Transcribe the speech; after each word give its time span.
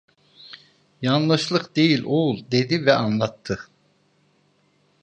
"Yanlışlık 1.01 1.75
değil 1.75 2.03
oğul!" 2.05 2.51
dedi 2.51 2.85
ve 2.85 2.93
anlattı: 2.93 3.59